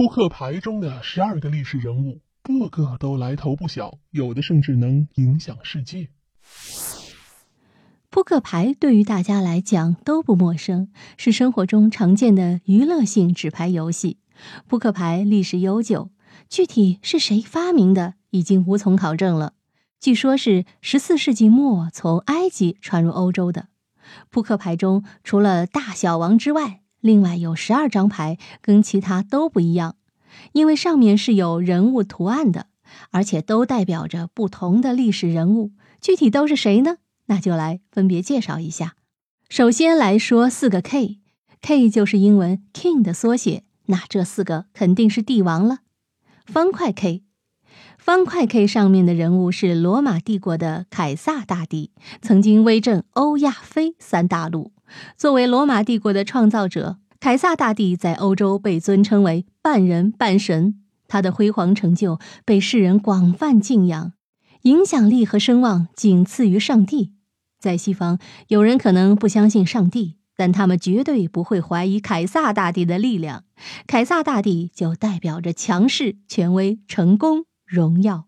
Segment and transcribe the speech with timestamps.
[0.00, 6.08] 扑克牌中的十二个历史人物，个个都来头不小，有的甚至能影响世界。
[8.08, 14.16] 扑克牌对于大家来讲都不陌生，是生活中常见的娱乐性纸牌游戏。
[14.66, 16.10] 扑克牌历史悠久，
[16.48, 19.52] 具体是谁发明的，已经无从考证了。
[20.00, 23.68] 据说，是十四世纪末从埃及传入欧洲的。
[24.30, 29.96] 扑克牌中除了大小王之外，另外有十二张牌，跟其他都不一样，
[30.52, 32.66] 因为上面是有人物图案的，
[33.10, 35.72] 而且都代表着不同的历史人物。
[36.00, 36.96] 具体都是谁呢？
[37.26, 38.94] 那就来分别介绍一下。
[39.48, 45.78] 首先来说四个 K，K 就是英文 King 的缩写，那这四个肯定是帝王了。
[46.46, 47.22] 方块 K。
[47.98, 51.90] 方块 K 上面的人物是罗马帝国的凯撒大帝，
[52.22, 54.72] 曾经威震欧亚非三大陆。
[55.16, 60.80] 作为罗马帝国的创造者，凯撒大帝在欧洲被尊称为半人半神。
[61.08, 64.12] 他的辉煌成就被世人广泛敬仰，
[64.62, 67.12] 影响力和声望仅次于上帝。
[67.58, 73.44] 在西方，有人可能不相信上帝，但他们绝对不会怀疑凯撒大帝的力量。
[73.86, 77.44] 凯撒大帝就代表着强势、权威、成功。
[77.66, 78.24] 荣耀，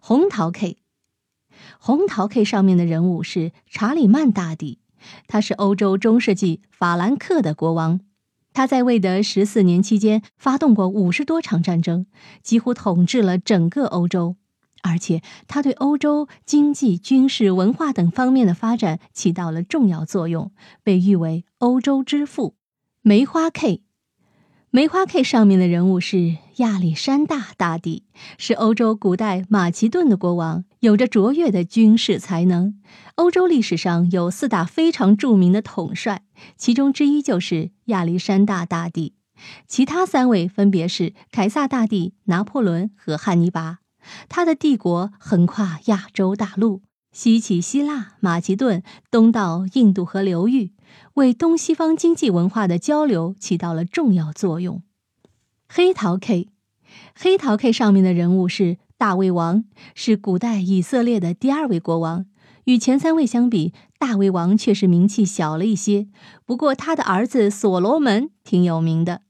[0.00, 0.76] 红桃 K，
[1.80, 4.79] 红桃 K 上面的人物是查理曼大帝，
[5.26, 8.00] 他是欧洲中世纪法兰克的国王。
[8.52, 12.06] 他在位的十四年期间，发动过五十多场战争，
[12.42, 14.36] 几乎统治了整个欧洲。
[14.82, 22.56] 而且，他对欧洲经济、军事、文化等方面的发展起到了重要作用，被誉为欧洲之父。
[23.02, 23.82] 梅花 K。
[24.72, 28.04] 梅花 K 上面的人物是亚历山大大帝，
[28.38, 32.80] 是欧洲古代马其顿的国王，有着卓越的军事才能。
[33.16, 36.22] 欧洲历史上有四大非常著名的统帅，
[36.56, 39.14] 其中之一就是亚历山大大帝，
[39.66, 43.78] 其他三位分别是凯撒大帝、拿破仑和汉尼拔。
[44.28, 46.82] 他的帝国横跨亚洲大陆。
[47.12, 50.72] 西起希腊、马其顿，东到印度河流域，
[51.14, 54.82] 为东西方经济文化的交流起到了重要作用。
[55.68, 56.48] 黑桃 K，
[57.14, 59.64] 黑桃 K 上面的人物是大卫王，
[59.94, 62.26] 是古代以色列的第二位国王。
[62.64, 66.06] 与前三位相比，大卫王确实名气小了一些。
[66.44, 69.22] 不过他的儿子所罗门挺有名的。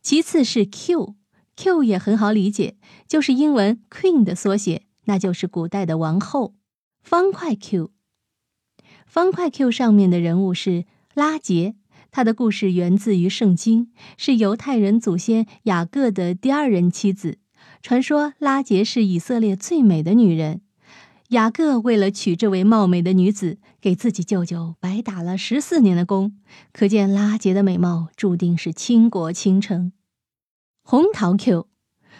[0.00, 2.76] 其次是 Q，Q 也很好理解，
[3.08, 4.84] 就是英文 Queen 的缩写。
[5.06, 6.54] 那就是古代的王后，
[7.02, 7.90] 方块 Q。
[9.06, 11.74] 方块 Q 上面的人物是拉杰，
[12.10, 17.38] 他的故事源自于圣经，是犹太人祖先雅各的第二任妻子。
[17.82, 20.62] 传说拉杰是以色列最美的女人，
[21.28, 26.38] 雅各为了娶这位貌美的女子，给自己舅舅白打了十四年的工。
[26.72, 29.92] 可见拉杰的美貌注定是倾国倾城。
[30.82, 31.68] 红桃 Q，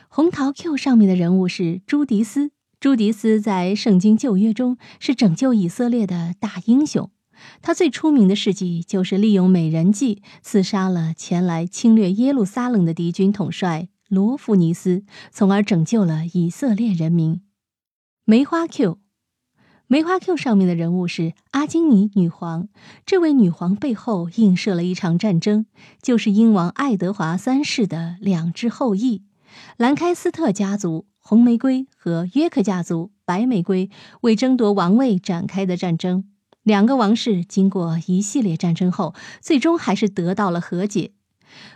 [0.08, 2.50] 红桃 Q 上面的人物是朱迪斯。
[2.82, 7.12] 朱迪斯在圣经旧约中是拯救以色列的大英雄，
[7.60, 17.42] 他最出名的事迹就是利用美人计刺杀了前来侵略耶路撒冷的敌军统帅罗弗尼斯，从而拯救了以色列人民。
[18.24, 18.98] 梅花 Q，
[19.86, 22.66] 梅花 Q 上面的人物是阿金尼女皇，
[23.06, 25.66] 这位女皇背后映射了一场战争，
[26.02, 29.22] 就是英王爱德华三世的两支后裔——
[29.76, 31.06] 兰开斯特家族。
[31.24, 33.90] 红玫瑰和约克家族白玫瑰
[34.22, 36.24] 为争夺王位展开的战争，
[36.64, 41.12] 两个王室经过一系列战争后，最终还是得到了和解。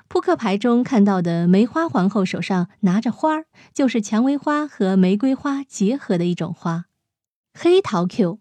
[0.08, 6.86] 扑克牌中看到的梅花皇后手上拿着花儿，就是蔷薇花和玫瑰花结合的一种花。
[7.54, 8.40] 黑桃 Q，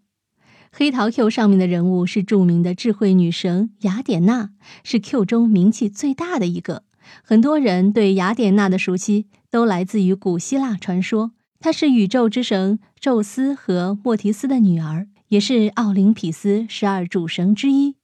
[0.71, 4.49] 黑桃 Q 上面的人物是著名的智慧女神雅典娜，
[4.83, 6.81] 是 Q 中名气最大的一个。
[7.23, 11.31] 很多人对雅典娜的熟悉都来自于古希腊传说。
[11.59, 17.95] 她是宇宙之神宙斯和莫提斯的女儿，也是奥林匹斯十二主神之一。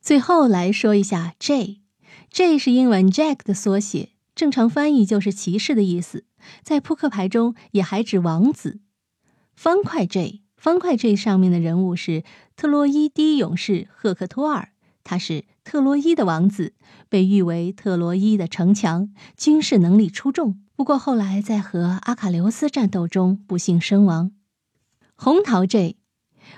[0.00, 6.24] 最后来说一下 J，J 是英文 Jack 的缩写，正常翻译就是骑士的意思，
[6.62, 8.80] 在扑克牌中也还指王子。
[9.54, 12.22] 方块 J，方块 J 上面的人物是
[12.56, 14.70] 特洛伊第一勇士赫克托尔。
[15.02, 16.74] 他是特洛伊的王子，
[17.08, 20.58] 被誉为特洛伊的城墙，军事能力出众。
[20.74, 24.32] 不过后来在和阿卡琉斯战斗中不幸身亡。
[25.14, 25.94] 红桃 J，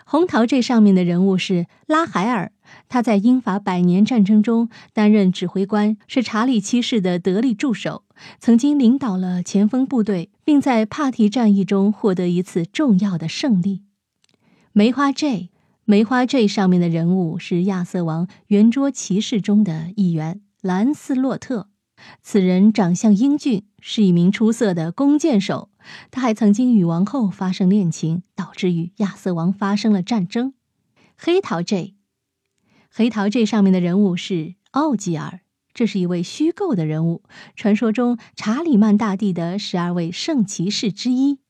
[0.06, 2.52] 红桃 J 上面的人物是拉海尔，
[2.88, 8.04] 他在英法百年战争中担任指挥官，是查理七世的得力助手，
[8.40, 13.82] 曾经领导了前锋部队，并在帕提战役中获得一次重要的胜利。
[14.72, 15.50] 梅花 J。
[15.84, 21.70] 梅花 J 上面的人物是亚瑟王圆桌骑士中的一员兰斯洛特。
[22.22, 25.70] 此人长相英俊，是一名出色的弓箭手。
[26.12, 30.54] 他还曾经与王后发生恋情，导致与亚瑟王发生了战争。
[31.16, 31.96] 黑桃 J，
[32.88, 35.40] 黑桃 J 上面的人物是奥吉尔，
[35.74, 37.24] 这是一位虚构的人物，
[37.56, 41.40] 传说中查理曼大帝的十二位圣骑士之一。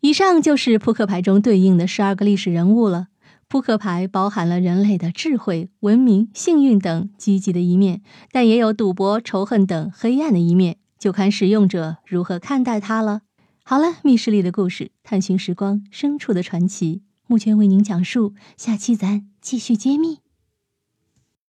[0.00, 3.06] 以上就是扑克牌中对应的十二个历史人物了。
[3.52, 8.00] 扑克牌包含了人类的智慧、文明、幸运等积极的一面，
[8.30, 13.20] 但也有赌博、仇恨等黑暗的一面，就看使用者如何看待它了。
[13.62, 20.21] 好了，密室里的故事，探寻时光深处的传奇，目前为您讲述，下期咱继续揭秘。